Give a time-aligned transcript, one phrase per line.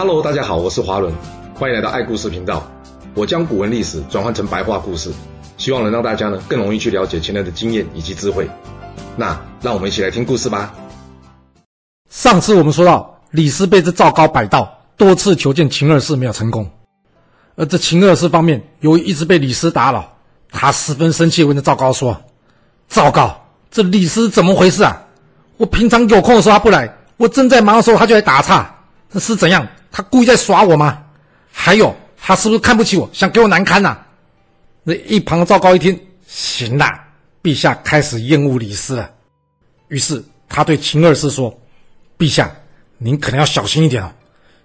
[0.00, 1.12] Hello，大家好，我是华伦，
[1.54, 2.66] 欢迎来到爱故事频道。
[3.14, 5.12] 我将古文历史转换成白话故事，
[5.58, 8.48] 希望能让大家呢更容易去了解前人的经验以及智慧。
[9.14, 10.72] 那让我们一起来听故事吧。
[12.08, 16.66] 上次我们说到，李斯被这赵高摆到，多次求见秦二世没有成功。
[17.56, 20.10] 而这秦二世方面，由于一直被李斯打扰，
[20.50, 22.18] 他十分生气，问这赵高说
[22.88, 23.38] ：“赵高，
[23.70, 25.02] 这李斯怎么回事啊？
[25.58, 28.74] 我平常有空的时候他不来，我正在忙的时候他就来打岔，
[29.12, 29.68] 这是怎样？
[29.90, 31.04] 他故意在耍我吗？
[31.52, 33.98] 还有，他是不是看不起我，想给我难堪呐、？”
[34.82, 36.86] 那一旁的赵高一听，行了，
[37.42, 39.10] 陛下开始厌恶李斯了，
[39.88, 41.56] 于是他对秦二世说
[42.18, 42.50] ：“陛下，
[42.98, 44.12] 您可能要小心一点哦。”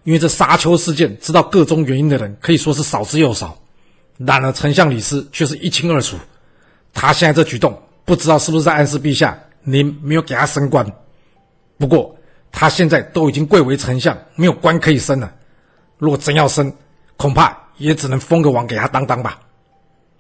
[0.04, 3.58] 因为这沙丘事件，知道个中原因的人可以说是少之又少，
[4.18, 6.16] 然而丞相李斯却是一清二楚。
[6.94, 10.86] 他现在这举动，不知道是不是在暗示陛下您没有给他升官。
[11.80, 12.16] 不过
[12.58, 15.30] 他现在都已经贵为丞相，没有官可以升了。
[15.98, 16.74] 若真要升，
[17.18, 19.38] 恐怕也只能封个王给他当当吧。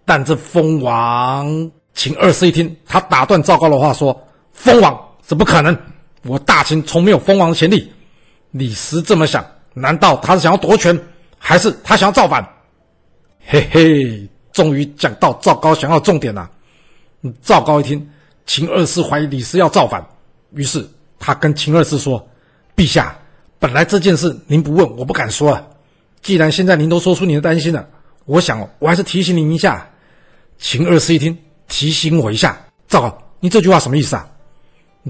[0.04, 5.76] 但这封王，秦二世一听，他打断赵高的话说：“封王，这不可能！
[6.24, 7.90] 我大秦从没有封王的前例。”
[8.52, 9.44] 李斯这么想。
[9.78, 10.98] 难道他是想要夺权，
[11.38, 12.46] 还是他想要造反？
[13.46, 16.50] 嘿嘿，终于讲到赵高想要重点了。
[17.42, 18.10] 赵高一听，
[18.46, 20.06] 秦二世怀疑李斯要造反，
[20.54, 20.86] 于是
[21.20, 22.26] 他跟秦二世说
[22.76, 23.18] ：“陛下，
[23.60, 25.64] 本来这件事您不问，我不敢说啊。
[26.22, 27.88] 既然现在您都说出您的担心了，
[28.26, 29.88] 我想我还是提醒您一下。”
[30.58, 34.26] 秦二世一听，提醒我一下，赵高，你这句话什么意思啊？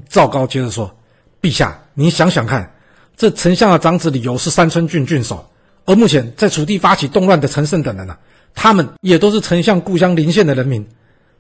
[0.09, 0.93] 赵高接着说
[1.41, 2.71] ：“陛下，您想想看。”
[3.15, 5.47] 这丞相的长子李由是山川郡郡守，
[5.85, 8.19] 而目前在楚地发起动乱的陈胜等人呢、啊，
[8.53, 10.85] 他们也都是丞相故乡临县的人民。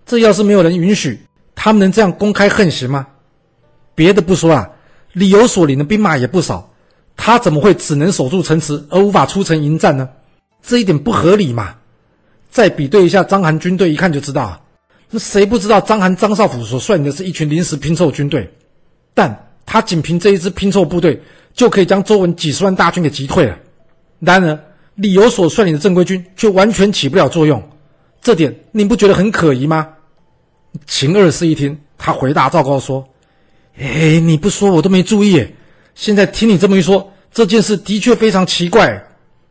[0.05, 1.19] 这要是没有人允许，
[1.53, 3.05] 他们能这样公开横行吗？
[3.95, 4.69] 别的不说啊，
[5.13, 6.69] 李由所领的兵马也不少，
[7.17, 10.07] 他怎么会只能守住城池而无法出城迎战呢？
[10.61, 11.75] 这一点不合理嘛。
[12.51, 14.61] 再比对一下章邯军队，一看就知道啊，
[15.09, 18.53] 那谁不知道章邯张少府所率领的是一群临时拼凑军队？
[19.13, 21.19] 但他仅凭这一支拼凑部队。
[21.55, 23.57] 就可以将周文几十万大军给击退了。
[24.19, 24.59] 然而，
[24.95, 27.63] 李由所率领的正规军却完全起不了作用，
[28.21, 29.87] 这点您不觉得很可疑吗？
[30.85, 33.07] 秦二世一听，他回答赵高说
[33.77, 35.45] ：“哎，你不说我都没注意。
[35.95, 39.03] 现在听你这么一说，这件事的确非常奇怪。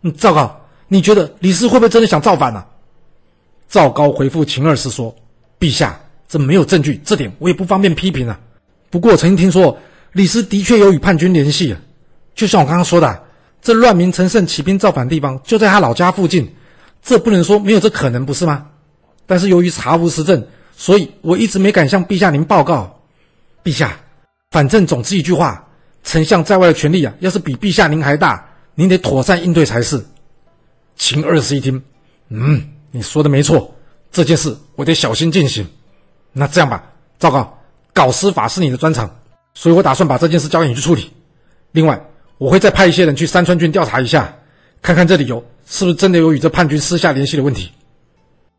[0.02, 2.66] 嗯，赵高，你觉得李斯会不会真的想造反呢、啊？”
[3.68, 5.14] 赵高回复秦二世说
[5.58, 5.98] ：“陛下，
[6.28, 8.38] 这没有证据，这点我也不方便批评啊。
[8.90, 9.76] 不过我曾经听说，
[10.12, 11.74] 李斯的确有与叛军联系。”
[12.34, 13.22] 就像我刚刚说的，
[13.62, 16.52] 这乱民陈胜起兵造反的地方就在他老家附近，
[17.02, 18.66] 这不能说没有这可能，不是吗？
[19.26, 20.46] 但是由于查无实证，
[20.76, 23.00] 所以我一直没敢向陛下您报告。
[23.64, 23.98] 陛下，
[24.54, 25.66] 反正总之一句话，
[26.04, 30.00] 丞相在外的权力啊，要是比陛下您还大，您得妥善应对才是。
[30.94, 31.82] 秦二世一听，
[32.28, 33.74] 嗯，你说的没错，
[34.12, 35.66] 这件事我得小心进行。
[36.32, 36.84] 那这样吧，
[37.18, 37.58] 赵高，
[37.92, 39.10] 搞司法是你的专长，
[39.54, 41.10] 所以我打算把这件事交给你去处理。
[41.72, 42.00] 另外。
[42.38, 44.36] 我会再派一些人去山川郡调查一下，
[44.82, 47.72] 看看这理由是不是真的有与这叛军私下联系的问题。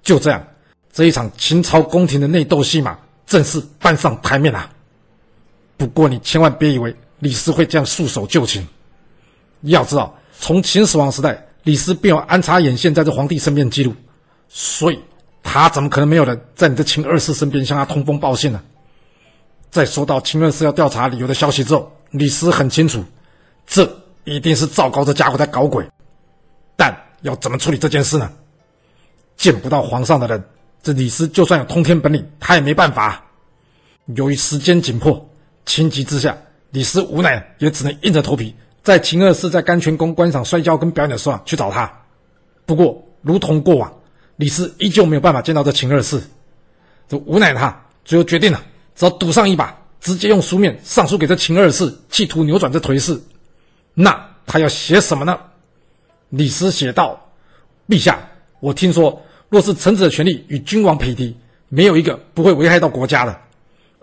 [0.01, 0.45] 就这样，
[0.91, 4.69] 这一场秦朝宫廷的内斗戏码正式搬上台面了。
[5.77, 8.65] 不过你千万别以为李斯会这样束手就擒。
[9.61, 13.93] 要知道，从秦始皇时代，李斯便有安插眼线在这皇帝身边记录，
[14.47, 14.99] 所以
[15.41, 18.61] 他怎么可能没有人在你的秦二世身边向他通风报信呢？
[19.71, 23.03] 在收到秦二世要调查理由的消息之后，李斯很清楚。
[23.65, 23.89] 这
[24.23, 25.85] 一定是赵高这家伙在搞鬼，
[26.75, 28.31] 但要怎么处理这件事呢？
[29.35, 30.43] 见不到皇上的人，
[30.83, 33.25] 这李斯就算有通天本领，他也没办法。
[34.15, 35.27] 由于时间紧迫，
[35.65, 36.37] 情急之下，
[36.71, 38.53] 李斯无奈也只能硬着头皮，
[38.83, 41.91] 在秦二世在甘泉宫观赏摔跤跟表演的时候去找他。
[42.65, 43.93] 不过，如同过往，
[44.37, 46.21] 李斯依旧没有办法见到这秦二世。
[47.07, 48.61] 这无奈他最后决定了，
[48.95, 53.19] 只要赌上一把，直接用书面上书给这秦二世，企图扭转这颓势。
[53.93, 55.39] 那他要写什么呢？
[56.29, 57.19] 李斯写道
[57.87, 58.19] ：“陛下，
[58.59, 61.37] 我听说，若是臣子的权力与君王匹敌，
[61.69, 63.39] 没有一个不会危害到国家的。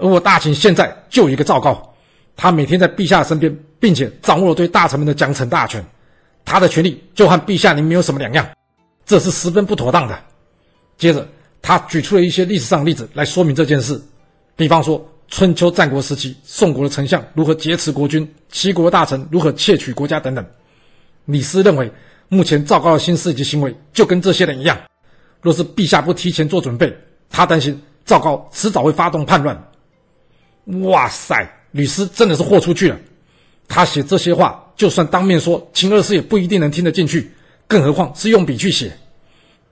[0.02, 1.94] 而我大秦现在就一个赵高，
[2.36, 5.82] 他每天在陛下身边，并且掌握了对大臣们的奖惩大权，
[6.44, 8.46] 他的权力就和陛下您没有什么两样，
[9.06, 10.18] 这是十分不妥当的。”
[10.98, 11.26] 接着，
[11.62, 13.98] 他举出了一些历史上的例子来说明这件事，
[14.56, 15.02] 比方说。
[15.28, 20.44] 春秋战国时期，宋国的丞相如何劫持国君，齐国大臣如何窃取国家等等。
[21.24, 21.90] 李斯认为，
[22.28, 24.78] 目前赵高的心思以及行为就跟这些人一样。
[25.40, 26.94] 若是陛下不提前做准备，
[27.30, 29.58] 他担心赵高迟早会发动叛乱。
[30.64, 32.98] 哇塞，吕斯真的是豁出去了。
[33.68, 37.32] 他写这些话，就算当面说，秦二世也不一定能听得进去，
[37.66, 38.92] 更何况是用笔去写。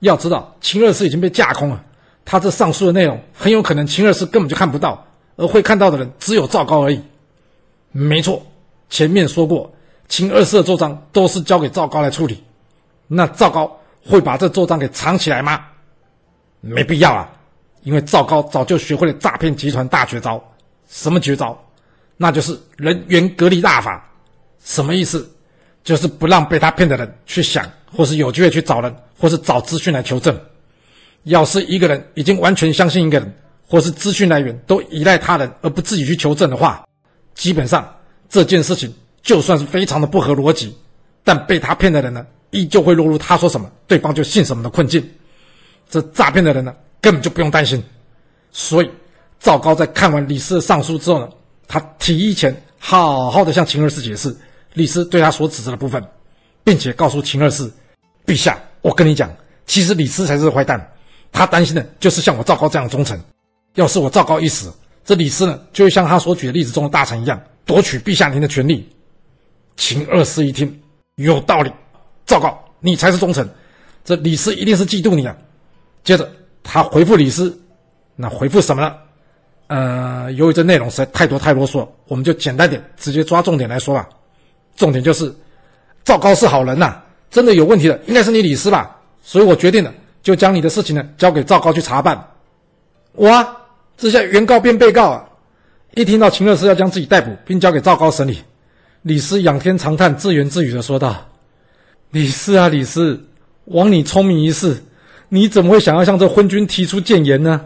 [0.00, 1.84] 要知道，秦二世已经被架空了，
[2.24, 5.06] 他这上书的内容很有可能秦二世根本就看不到，
[5.36, 7.00] 而会看到的人只有赵高而已。
[7.92, 8.44] 没错，
[8.88, 9.70] 前面说过，
[10.08, 12.42] 秦二世的奏章都是交给赵高来处理，
[13.06, 15.66] 那赵高会把这奏章给藏起来吗？
[16.62, 17.30] 没必要啊，
[17.82, 20.42] 因为赵高早就学会了诈骗集团大绝招。
[20.90, 21.58] 什么绝招？
[22.18, 24.06] 那就是人员隔离大法。
[24.62, 25.26] 什么意思？
[25.82, 30.38] 就是不让被他骗的人去想，或是有机会去找人，或是找资讯来求证。
[31.24, 33.34] 要是一个人已经完全相信一个人，
[33.66, 36.86] 或是资讯来源都依赖他人而不自己去求证的话，
[37.34, 37.88] 基本上
[38.28, 40.76] 这件事情就算是非常的不合逻辑，
[41.24, 45.02] 但被他骗的人呢，依旧会落入他说什么，对方就信什么的困境。
[45.88, 47.82] 这诈骗的人呢，根本就不用担心。
[48.52, 48.90] 所以
[49.40, 51.28] 赵高在看完李斯的上书之后呢，
[51.66, 54.34] 他提议前好好的向秦二世解释。
[54.74, 56.00] 李斯对他所指责的部分，
[56.62, 57.68] 并且告诉秦二世
[58.24, 59.28] ：“陛下，我跟你讲，
[59.66, 60.92] 其实李斯才是坏蛋，
[61.32, 63.20] 他担心的就是像我赵高这样的忠臣。
[63.74, 64.72] 要是我赵高一死，
[65.04, 68.88] 这李斯呢，就会像他所举的例子中的大臣一样，夺取陛下您的权利。”
[69.76, 70.80] 秦二世一听，
[71.16, 71.72] 有道理，
[72.26, 73.48] 赵高，你才是忠臣，
[74.04, 75.36] 这李斯一定是嫉妒你啊。
[76.04, 76.30] 接着
[76.62, 77.60] 他回复李斯，
[78.14, 78.94] 那回复什么呢？
[79.70, 84.08] 呃，由于这内容实在太多太啰嗦，我们就简单点，直接抓重点来说吧。
[84.74, 85.32] 重点就是，
[86.02, 87.00] 赵高是好人呐、
[87.30, 89.94] 真的有问题的应该是你李斯吧，所以我决定了，
[90.24, 92.20] 就将你的事情呢交给赵高去查办。
[93.12, 93.56] 哇，
[93.96, 95.24] 这下原告变被告啊！
[95.94, 98.40] 一听到秦二世要将自己逮捕并交给赵高审理，
[99.02, 101.14] 李斯仰天长叹，自言自语的说道
[102.10, 103.24] ：“李斯啊，李斯，
[103.66, 104.82] 枉你聪明一世，
[105.28, 107.60] 你怎么会想要向这昏君提出谏言呢？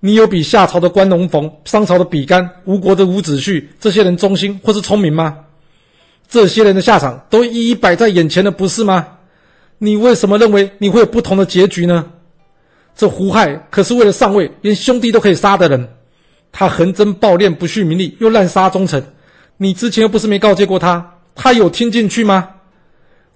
[0.00, 5.38] 你有比夏朝的关龙逢、商朝的比干、吴国的伍子胥这些人忠心或是聪明吗？”
[6.28, 9.06] 这些人的下场都一一摆在眼前的，不是吗？
[9.78, 12.04] 你为什么认为你会有不同的结局呢？
[12.96, 15.88] 这胡亥可是为了上位，连兄弟都可以杀的人，
[16.50, 19.04] 他横征暴敛，不恤民力，又滥杀忠臣。
[19.58, 22.48] 你之前又不是没告诫过他，他有听进去吗？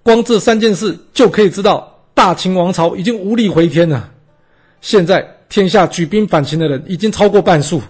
[0.03, 4.11] 光这三件事就可以知道，大秦王朝已经无力回天了。
[4.81, 7.83] 现在天下举兵反秦的人已经超过半数。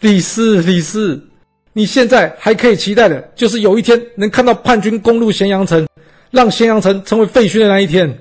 [0.00, 1.28] 李斯，李斯。
[1.74, 5.88] 你现在还可以期待的，就是有一天能看到叛军攻入咸阳城，
[6.30, 8.18] 让咸阳城成为废墟的那一天。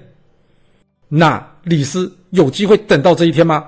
[1.09, 3.65] 那李斯有机会等到这一天吗？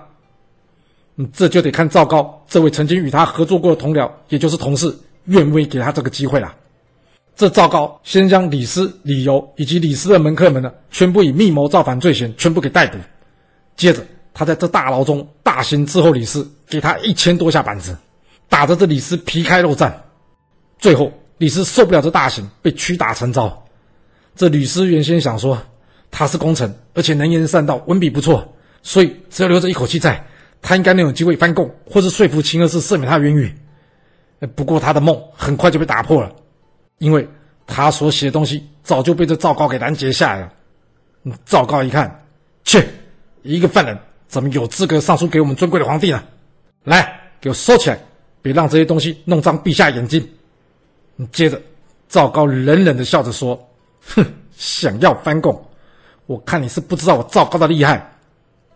[1.17, 4.95] 嗯，这就得看赵高这位曾经与他合作过的同僚，也就是同事，
[5.25, 6.55] 愿不愿意给他这个机会了。
[7.35, 12.97] 这赵高先将李斯、李由以及李斯的门客们呢，全部以密谋造反罪嫌，全部给逮捕。
[13.75, 13.99] 接着，
[14.33, 17.97] 他在这大牢中大刑伺候李斯，给他一千多下板子。
[18.49, 19.91] 打得这李斯皮开肉绽，
[20.77, 23.65] 最后李斯受不了这大刑，被屈打成招。
[24.35, 25.59] 这吕斯原先想说
[26.11, 30.25] 他是功臣，而且能言善道，文笔不错，所以只要留着一口气在，
[30.61, 33.53] 他应该能有机会翻供，或是说服秦二世赦免他的冤狱。
[34.55, 36.31] 不过他的梦很快就被打破了，
[36.97, 37.27] 因为
[37.65, 40.53] 他所写的东西早就被这赵高给拦截下来了。
[41.45, 42.25] 赵高一看，
[42.65, 42.85] 切，
[43.41, 43.97] 一个犯人
[44.33, 46.23] 怎么有资格上书给我们尊贵的皇帝呢？
[46.85, 47.99] 来，给我收起来。
[48.41, 50.27] 别让这些东西弄脏陛下眼睛。
[51.31, 51.61] 接着，
[52.09, 53.55] 赵高冷冷地笑着说
[54.15, 54.25] ：“哼，
[54.57, 55.63] 想要翻供，
[56.25, 58.11] 我看你是不知道我赵高的厉害。”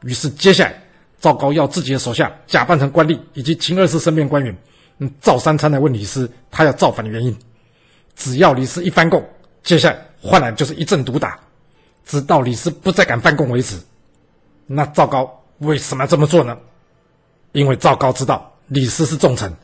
[0.05, 0.79] 于是，接下来
[1.20, 4.55] 赵高要自己的手下假扮成官吏以及秦二世身边官员，
[5.00, 7.36] 嗯，赵三餐来问李斯他要造反的原因。
[8.15, 9.27] 只要李斯一翻供，
[9.63, 11.39] 接下来换来就是一阵毒打，
[12.05, 13.75] 直到李斯不再敢翻供为止。
[14.67, 16.57] 那赵高为什么要这么做呢？
[17.51, 18.53] 因为赵高知道。
[18.67, 19.55] 李斯是重臣，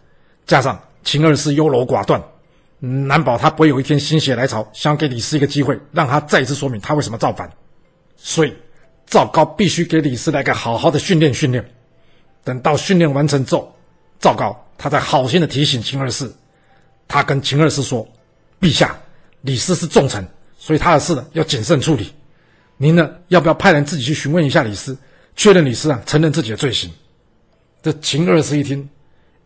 [0.45, 2.23] 加上秦二世优柔寡断，
[2.79, 7.51] 难保他不会有一天心血来潮，想给李斯一个机会，让他再一次说明他为什么造反。
[8.15, 8.53] 所以
[9.05, 11.69] 赵高必须给李斯来个好好的训练训练。
[12.45, 13.75] 等到训练完成之后，
[14.21, 16.31] 赵高他再好心的提醒秦二世，
[17.09, 18.07] 他跟秦二世说
[18.61, 18.97] ：“陛下，
[19.41, 20.25] 李斯是重臣，
[20.57, 22.13] 所以他的事呢要谨慎处理。
[22.77, 24.97] 您呢要不要派人自己去询问一下李斯，
[25.35, 26.91] 确认李斯啊承认自己的罪行？”
[27.81, 28.87] 这秦二世一听，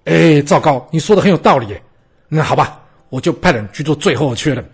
[0.06, 1.76] 哎，赵高，你说的很有道理。
[2.30, 4.70] 那好吧，我就派人去做最后的确认。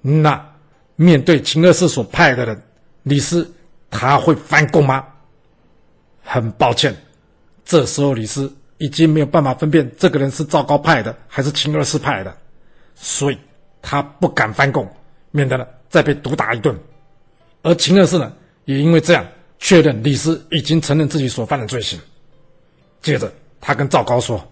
[0.00, 0.44] 那
[0.96, 2.62] 面对秦二世所派的人，
[3.04, 3.50] 李斯
[3.90, 5.04] 他会翻供吗？
[6.22, 6.94] 很抱歉，
[7.64, 12.36] 这时候李斯已经没有办法分辨这个人是赵高派的还是秦二世派的，
[12.94, 13.38] 所以
[13.80, 14.86] 他不敢翻供，
[15.30, 16.78] 免得呢再被毒打一顿。
[17.62, 18.30] 而秦二世呢，
[18.66, 19.24] 也因为这样
[19.58, 22.00] 确认李斯已经承认自己所犯的罪行。
[23.00, 24.46] 接着，他跟赵高说：“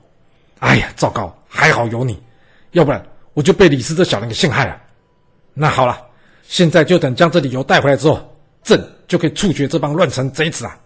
[0.61, 2.21] 哎呀，赵高，还好有你，
[2.73, 4.81] 要不然我就被李斯这小人给陷害了。
[5.55, 6.07] 那好了，
[6.43, 10.79] 现在就等将这理由带回来之后，朕就可以处决这帮乱臣贼子啊。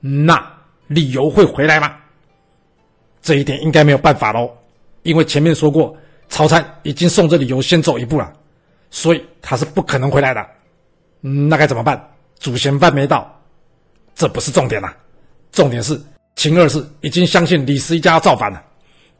[0.00, 0.52] 那
[0.86, 1.96] 理由会回来吗？
[3.22, 4.50] 这一点应该没有办法喽，
[5.02, 5.96] 因为前面说过，
[6.28, 8.32] 曹参已经送这理由先走一步了，
[8.90, 10.46] 所以他是不可能回来的。
[11.20, 12.11] 那该怎么办？
[12.42, 13.40] 煮闲饭没到，
[14.16, 14.92] 这不是重点啊，
[15.52, 15.98] 重点是
[16.34, 18.60] 秦二世已经相信李斯一家要造反了。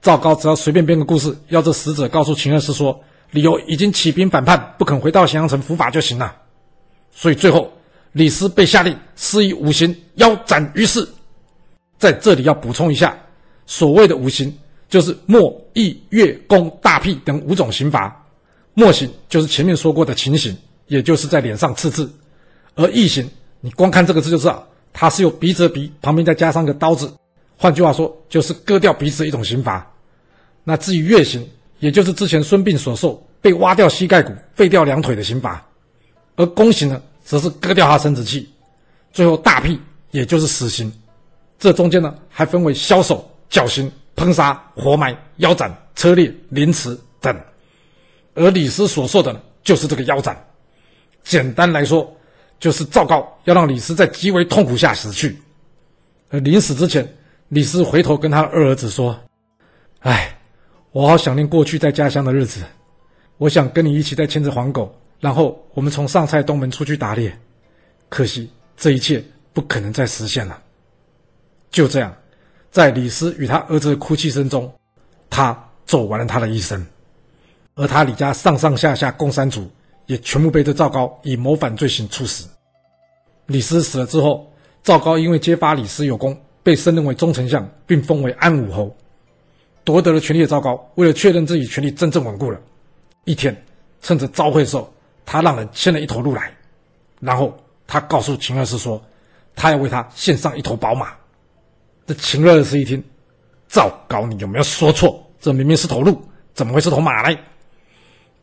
[0.00, 3.00] 赵高只要随便编个故事，要这使者告诉秦二世说，
[3.30, 6.34] 李由已经起兵反叛，不肯回到咸阳城伏法就行了。
[7.12, 7.72] 所以最后，
[8.10, 11.08] 李斯被下令施以五刑，腰斩于市。
[11.98, 13.16] 在这里要补充一下，
[13.66, 14.52] 所谓的五刑，
[14.88, 18.26] 就是墨、羿、乐、弓、大辟等五种刑罚。
[18.74, 20.56] 墨刑就是前面说过的情刑，
[20.88, 22.04] 也就是在脸上刺字；
[22.74, 23.28] 而异刑，
[23.60, 27.12] 你光看这个字就知道，它是用鼻子鼻旁边再加上个刀子，
[27.56, 29.86] 换句话说，就是割掉鼻子的一种刑罚。
[30.64, 31.48] 那至于月刑，
[31.80, 35.60] 也就是之前孙膑所受被挖掉膝盖骨、废掉两腿的刑罚；
[36.36, 38.48] 而弓刑呢，则是割掉他生殖器。
[39.12, 39.78] 最后大辟，
[40.10, 40.90] 也就是死刑。
[41.58, 47.36] 这中间呢，还分为削首、绞刑、烹杀、活埋、腰斩、车裂、凌迟等。
[48.34, 50.36] 而李斯所受的呢，就是这个腰斩。
[51.22, 52.10] 简单来说，
[52.62, 55.36] 就是赵高要让李斯在极为痛苦下死去。
[56.30, 57.04] 而临死之前，
[57.48, 59.18] 李斯回头跟他二儿子说
[59.98, 60.32] ：“哎，
[60.92, 62.62] 我好想念过去在家乡的日子。
[63.36, 67.36] 我想跟你一起再牵着黄狗，然后我们从上蔡东门出去打猎。
[68.08, 69.20] 可惜这一切
[69.52, 70.62] 不可能再实现了。”
[71.72, 72.14] 就这样，
[72.70, 74.72] 在李斯与他儿子的哭泣声中，
[75.28, 76.86] 他走完了他的一生。
[77.74, 79.68] 而他李家上上下下共三族，
[80.12, 82.46] 也全部被这赵高以谋反罪行处死。
[83.46, 84.52] 李斯死了之后，
[84.82, 88.94] 赵高因为揭发李斯有功，被升任为中丞相，并封为安武侯。
[89.84, 92.60] 夺得了权力的赵高，为了确认自己权力真正稳固了，
[93.24, 93.56] 一天
[94.02, 94.92] 趁着朝会的时候，
[95.24, 96.54] 他让人牵了一头鹿来，
[97.18, 99.02] 然后他告诉秦二世说，
[99.56, 101.14] 他要为他献上一头宝马。
[102.06, 103.02] 这秦二世一听，
[103.66, 105.26] 赵高，你有没有说错？
[105.40, 106.20] 这明明是头鹿，
[106.52, 107.38] 怎么会是头马呢？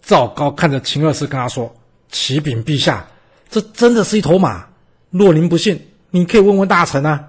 [0.02, 1.74] 赵高看着秦二世，跟他说
[2.12, 3.06] ：“启禀陛下，
[3.50, 4.66] 这真的是一头马。
[5.12, 7.28] 若您不信，你可以问问大臣啊。”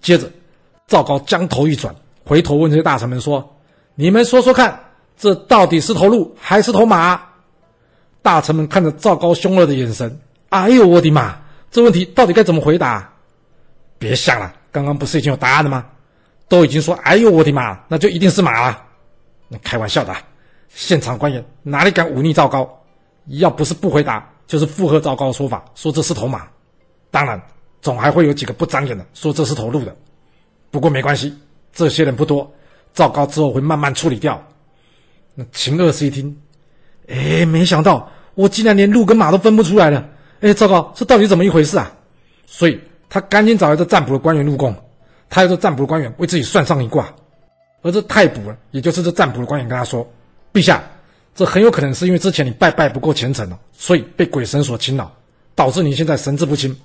[0.00, 0.30] 接着，
[0.86, 1.94] 赵高将头一转，
[2.24, 3.56] 回头问这些大臣们说
[3.94, 4.80] ：“你们说说看，
[5.18, 7.20] 这到底是头鹿还是头马？”
[8.22, 10.20] 大臣们看着赵高凶恶的眼神，
[10.50, 11.40] 哎呦我的妈！
[11.70, 13.12] 这问题到底该怎么回答？
[13.98, 15.86] 别想了，刚刚不是已经有答案了吗？
[16.48, 18.82] 都已经说：“哎呦我的妈！”那就一定是马了。
[19.46, 20.12] 那开玩笑的。
[20.70, 22.68] 现场官员哪里敢忤逆赵高？
[23.26, 26.48] 要不是不回答，就是附和赵高的说法，说这是头马。
[27.10, 27.40] 当然，
[27.82, 29.94] 总还会有几个不长眼的说这是头鹿的。
[30.70, 31.36] 不过没关系，
[31.72, 32.50] 这些人不多，
[32.94, 34.42] 赵高之后会慢慢处理掉。
[35.34, 36.36] 那秦二世一听，
[37.08, 40.08] 哎，没想到我竟然连鹿跟马都分不出来了。
[40.40, 41.92] 哎，赵高，这到底怎么一回事啊？
[42.46, 44.74] 所以他赶紧找来这占卜的官员入宫，
[45.28, 47.12] 他要这占卜的官员为自己算上一卦。
[47.82, 50.08] 而这太卜，也就是这占卜的官员跟他说。
[50.52, 50.82] 陛下，
[51.34, 55.10] 这很有可能是因为之前你拜拜不够虔诚了，所以被鬼神所侵扰，
[55.54, 56.76] 导致你现在神志不清。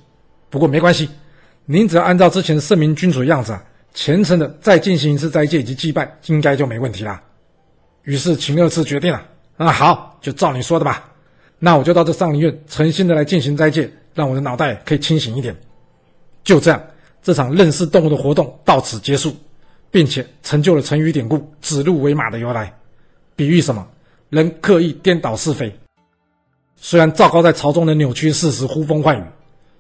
[0.50, 1.10] 不过没关系，
[1.66, 7.22] 您只要按照之前圣明君主的样子啊，虔诚的再进行一次斋戒以及祭拜，应该就没问题啦。
[8.04, 9.26] 于是秦二世决定了，
[9.58, 11.12] 啊好，就照你说的吧。
[11.58, 15.56] 那我就到这上林苑诚心的来进行斋戒，让我的脑袋可以清醒一点。
[16.44, 16.82] 就这样，
[17.24, 19.36] 这场认识动物的活动到此结束，
[19.90, 22.72] 并且成就了成语典故“指鹿为马”的由来。
[23.36, 23.86] 比喻什么？
[24.30, 25.74] 人刻意颠倒是非。
[26.78, 29.24] 虽然赵高在朝中能扭曲事实、呼风唤雨，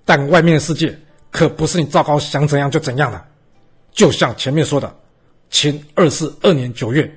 [0.05, 0.97] 但外面的世界
[1.31, 3.21] 可不是你赵高想怎样就怎样的。
[3.91, 4.93] 就像前面说的，
[5.49, 7.09] 秦二世二年九月，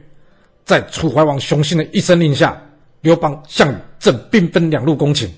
[0.64, 2.60] 在楚怀王熊心的一声令下，
[3.00, 5.32] 刘邦、项羽正兵分两路攻秦。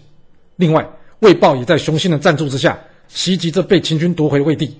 [0.56, 0.86] 另外，
[1.20, 2.78] 魏豹也在熊心的赞助之下，
[3.08, 4.78] 袭击着被秦军夺回魏地。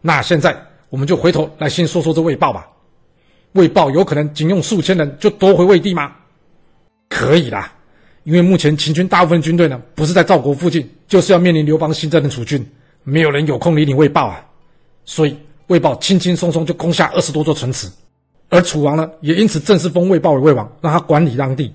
[0.00, 0.56] 那现在，
[0.88, 2.66] 我们就回头来先说说这魏豹吧。
[3.52, 6.12] 魏豹有可能仅用数千人就夺回魏地吗？
[7.08, 7.72] 可以啦，
[8.22, 12.64] 因为目前秦军大部分军队呢，不是在赵国附近，就是要面临刘邦新增的楚军，
[13.02, 14.40] 没有人有空理你魏豹啊。
[15.04, 17.88] 所以魏豹轻轻松松就攻下二十多座城池，
[18.50, 21.72] 而楚王呢，也因此正式封魏豹为魏王，让他管理当地。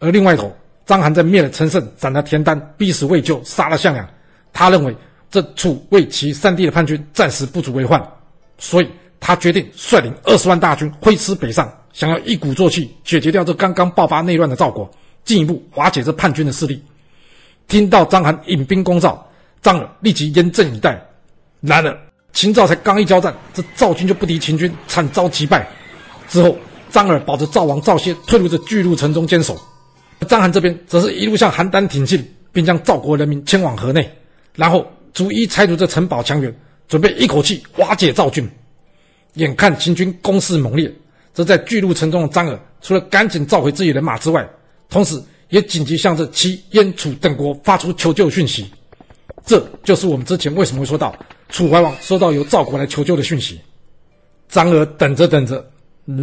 [0.00, 4.06] 而另外一头，章邯在灭了陈胜，斩了田丹，逼死魏咎，杀了项梁，
[4.52, 4.94] 他认为
[5.30, 8.06] 这楚魏齐三地的叛军暂时不足为患，
[8.58, 8.88] 所以。
[9.20, 14.90] 他决定率领二十万大军挥师北上，想要一鼓作气解决掉这刚刚爆发内乱的赵国，
[15.24, 16.82] 进一步瓦解这叛军的势力。
[17.66, 19.28] 听到章邯引兵攻赵，
[19.60, 21.04] 张耳立即严阵以待。
[21.60, 22.00] 然而
[22.32, 25.68] 秦赵才刚一交战，这赵军就不敌秦军，惨遭击败。
[26.28, 26.56] 之后
[26.88, 29.60] 张耳保着赵王赵歇退入这巨鹿城中坚守，
[30.28, 34.10] 章邯这边则是一路向邯郸挺进，并将赵国人民迁往河内，
[34.54, 36.54] 然后逐一拆除这城堡墙垣，
[36.86, 38.48] 准备一口气瓦解赵军。
[39.34, 40.92] 眼看秦军攻势猛烈，
[41.32, 44.48] 则在巨鹿城中的张耳，除了赶紧召回自己人马之外，
[44.88, 48.66] 同时也紧急向这齐、燕、楚等国发出求救讯息。
[49.46, 51.14] 这就是我们之前为什么会说到
[51.48, 53.58] 楚怀王收到由赵国来求救的讯息。
[54.48, 55.64] 张耳等着等着，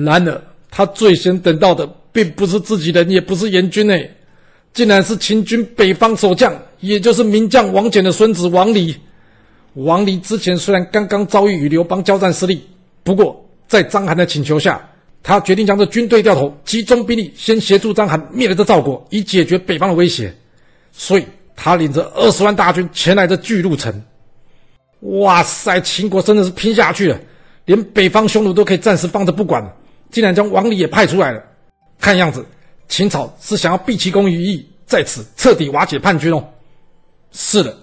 [0.05, 4.15] 然而他最先等到的并不是自己人，也不是燕军诶，
[4.73, 8.95] 竟然是秦军北方守将，也就是名将王翦的孙子王离。
[9.73, 12.61] 王离之前虽然刚刚遭遇与刘邦交战失利，
[13.05, 14.83] 不过在章邯的请求下，
[15.21, 20.33] 他决定将这军队调头，集中兵力，先协助章邯灭了这赵国，以解决北方的威胁。
[20.91, 23.93] 所以他领着二十万大军前来这巨鹿城。
[25.01, 27.19] 哇塞，秦国真的是拼下去了！
[27.65, 29.71] 连北方匈奴都可以暂时放着不管了，
[30.09, 31.43] 竟然将王离也派出来了。
[31.99, 32.43] 看样子，
[32.87, 36.43] 秦朝是想要毕其功于一役，在此彻底瓦解叛军哦。
[37.31, 37.77] 是的，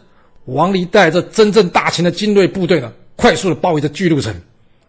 [0.47, 4.35] 王离带着真正大秦的精锐部队呢，快速的包围着巨鹿城。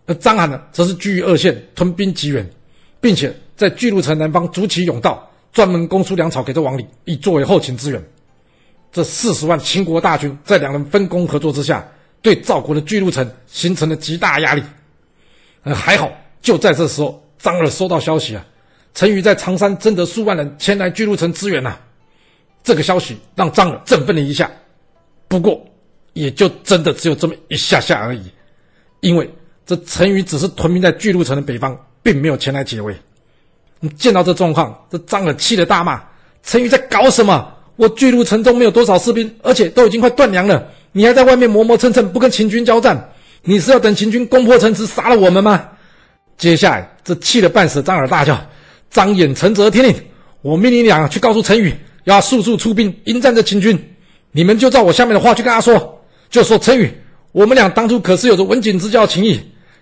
[0.05, 2.47] 而章邯呢，则是居于二线，屯兵急援，
[2.99, 8.03] 并且在巨鹿城南方筑起甬道，专门供出粮草给这王离，以作为后勤支援。
[8.91, 11.87] 这四十万秦国大军在两人分工合作之下，
[12.21, 14.61] 对赵国的巨鹿城形成了极大压力。
[15.63, 18.45] 呃，还好，就在这时候，张耳收到消息啊，
[18.93, 21.79] 陈驭在长山征得数万人前来巨鹿城支援呐、
[22.61, 24.51] 这个消息让张耳振奋了一下，
[25.27, 25.65] 不过
[26.11, 28.21] 也就真的只有这么一下下而已，
[28.99, 29.27] 因为
[29.65, 32.95] 这陈驭只是屯兵在巨鹿城的北方，并没有前来解围。
[33.79, 36.01] 你见到这状况，这张耳气得大骂
[36.43, 37.53] ：“陈驭在搞什么？
[37.75, 43.09] 我巨鹿城中没有多少士兵，而且都已经快断粮了，你还在外面磨磨蹭蹭，不跟秦军交战？”
[43.45, 45.67] 你是要等秦军攻破城池，杀了我们吗？
[46.37, 48.39] 接下来，这气得半死的张耳大叫
[48.89, 49.93] ：“张眼、陈泽听令，
[50.41, 51.73] 我命令你俩去告诉陈宇，
[52.05, 53.77] 要速速出兵迎战这秦军。
[54.31, 56.89] 你们就照我下面的话去跟他说，就说陈宇，
[57.33, 59.37] 我们俩当初可是有着刎颈之交的情谊，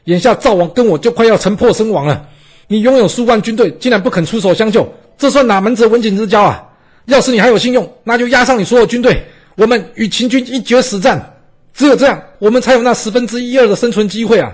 [0.05, 2.27] 眼下赵王跟我就快要城破身亡了。
[2.67, 4.87] 你拥有数万军队，竟然不肯出手相救，
[5.17, 6.63] 这算哪门子刎颈之交啊？
[7.05, 9.23] 要是你还有信用，那就押上你所有军队，
[9.55, 11.27] 我们与秦军一决死战。”
[11.73, 14.53] 只有这样，我们才有那十分之一二的生存机会啊！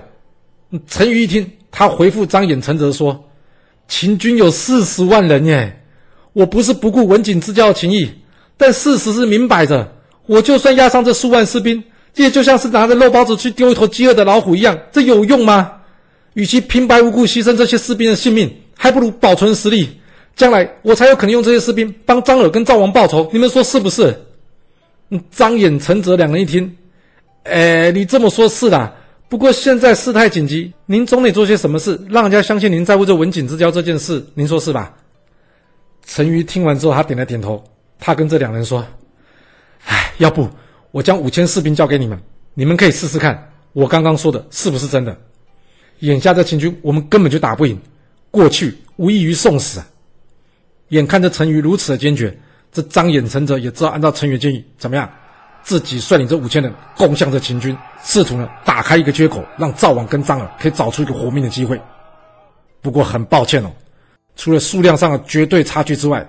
[0.86, 3.24] 陈驭一听，他回复张衍、陈泽说
[3.88, 5.80] ：“秦军有四十万人耶，
[6.32, 8.08] 我不是不顾文景之交的情谊，
[8.56, 9.92] 但事实是明摆着，
[10.26, 11.82] 我就算押上这数万士兵，
[12.22, 15.72] 也就像是拿着肉包子去丢一头饥饿的老虎一样，这有用吗？
[16.34, 19.88] 与其平白无故牺牲这些士兵的性命，还不如保存实力，
[20.36, 23.28] 将来我才有可能用这些士兵帮张耳跟赵王报仇。
[23.32, 24.24] 你们说是不是？”
[25.10, 26.76] 嗯张眼、陈泽两人一听。
[27.44, 28.92] 哎，你这么说，是的。
[29.28, 34.24] 不过现在事态紧急，您总得做些什么事，让人家相信您在乎这文景之交这件事。
[34.34, 34.94] 您说是吧？
[36.06, 37.62] 陈瑜听完之后，他点了点头。
[37.98, 38.84] 他跟这两人说
[39.86, 40.48] ：“哎，要不
[40.90, 42.18] 我将五千士兵交给你们，
[42.54, 45.16] 你们可以试试看，我刚刚说的是不是真的？
[46.00, 47.78] 眼下这秦军，我们根本就打不赢，
[48.30, 49.82] 过去无异于送死！”
[50.90, 52.36] 眼看着陈驭如此的坚决，
[52.72, 55.10] 这张衍、陈泽也知道按照陈驭的建议怎么样。
[55.64, 61.78] 自己率领这五千人攻向这秦军，试图呢打开一个缺口，让赵王跟张耳可以找出一个活命的机会。
[62.80, 63.70] 不过很抱歉哦，
[64.34, 66.26] 除了数量上的绝对差距之外，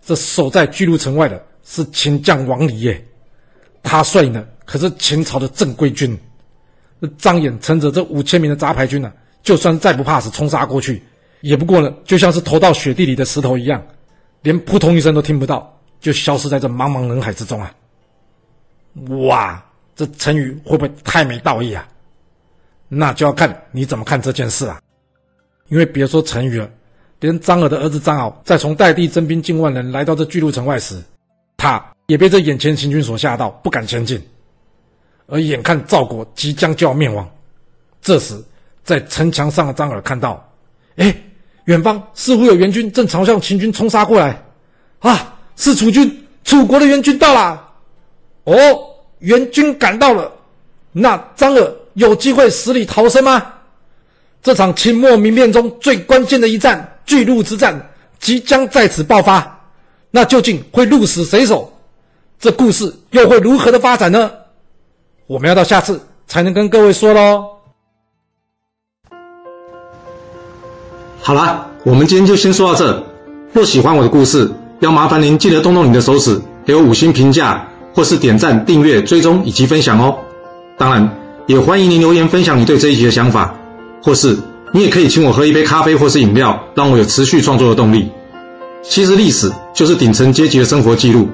[0.00, 3.04] 这守在巨鹿城外的是秦将王离耶，
[3.82, 6.18] 他率领的可是秦朝的正规军。
[6.98, 9.12] 那张衍、陈泽这五千名的杂牌军呢，
[9.42, 11.02] 就算再不怕死冲杀过去，
[11.40, 13.80] 也不过呢就像是投到雪地里的石头一样，
[14.42, 17.72] 连扑通一声都听不到，就消失在这茫茫人海之中啊。
[19.28, 19.64] 哇，
[19.94, 21.86] 这陈驭会不会太没道义啊？
[22.88, 24.80] 那就要看你怎么看这件事啊。
[25.68, 26.68] 因为别说陈驭了，
[27.20, 31.00] 连张耳的儿子张敖在从代地征兵近万人来到这巨鹿城外时，
[31.56, 34.20] 他也被这眼前秦军所吓到，不敢前进。
[35.26, 37.28] 而眼看赵国即将就要灭亡，
[38.00, 38.42] 这时
[38.82, 40.50] 在城墙上的张耳看到，
[40.96, 41.14] 哎，
[41.66, 44.42] 远方似乎有援军正朝向秦军冲杀过来，
[45.00, 47.62] 啊，是楚军，楚国的援军到了。
[48.44, 48.56] 哦，
[49.18, 50.32] 援军赶到了，
[50.92, 53.52] 那张耳有机会死里逃生吗？
[54.42, 57.78] 这场秦末民变中最关键的一战——巨鹿之战，
[58.18, 59.60] 即将在此爆发。
[60.10, 61.70] 那究竟会鹿死谁手？
[62.40, 64.30] 这故事又会如何的发展呢？
[65.26, 67.44] 我们要到下次才能跟各位说喽。
[71.20, 73.04] 好了，我们今天就先说到这。
[73.52, 77.68] 若喜欢我的故事，要麻烦您记得动动你的手指，给我五星评价。
[77.94, 80.18] 或是点赞、订阅、追踪以及分享哦。
[80.76, 83.58] 当然，也欢迎您留言分享你对这一集的想法，
[84.04, 84.38] 或是
[84.72, 88.08] 你也可以请我喝一杯咖啡或是饮料，让我有持续创作的动力。
[88.84, 91.28] 其实历史就是顶层阶级的生活记录，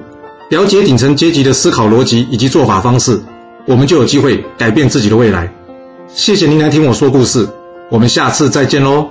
[0.49, 3.19] 了解顶层阶级的思考逻辑以及做法方式，
[3.65, 5.51] 我们就有机会改变自己的未来。
[6.07, 7.47] 谢谢您来听我说故事，
[7.89, 9.09] 我们下次再见喽。